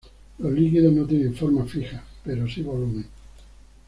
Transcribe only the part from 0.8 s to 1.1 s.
no